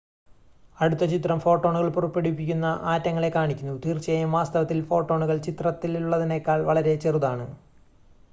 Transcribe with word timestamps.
അടുത്ത 0.77 1.03
ചിത്രം 1.03 1.39
ഫോട്ടോണുകൾ 1.39 1.89
പുറപ്പെടുവിക്കുന്ന 1.89 2.65
ആറ്റങ്ങളെ 2.85 3.29
കാണിക്കുന്നു 3.29 3.75
തീർച്ചയായും 3.85 4.31
വാസ്തവത്തിൽ 4.31 4.81
ഫോട്ടോണുകൾ 4.89 5.39
ചിത്രത്തിലുള്ളതിനേക്കാൾ 5.39 6.61
വളരെ 6.63 6.95
ചെറുതാണ് 6.97 7.47